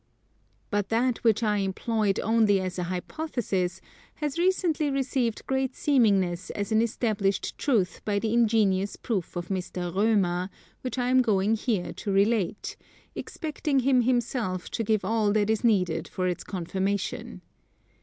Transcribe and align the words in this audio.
But 0.71 0.89
that 0.89 1.19
which 1.23 1.43
I 1.43 1.57
employed 1.57 2.19
only 2.21 2.59
as 2.59 2.79
a 2.79 2.85
hypothesis, 2.85 3.81
has 4.15 4.39
recently 4.39 4.89
received 4.89 5.45
great 5.45 5.73
seemingness 5.75 6.49
as 6.55 6.71
an 6.71 6.81
established 6.81 7.55
truth 7.59 8.01
by 8.03 8.17
the 8.17 8.33
ingenious 8.33 8.95
proof 8.95 9.35
of 9.35 9.49
Mr. 9.49 9.93
Römer 9.93 10.49
which 10.81 10.97
I 10.97 11.09
am 11.11 11.21
going 11.21 11.53
here 11.53 11.93
to 11.93 12.11
relate, 12.11 12.75
expecting 13.13 13.81
him 13.81 14.01
himself 14.01 14.71
to 14.71 14.83
give 14.83 15.05
all 15.05 15.31
that 15.33 15.51
is 15.51 15.63
needed 15.63 16.07
for 16.07 16.27
its 16.27 16.43
confirmation. 16.43 17.43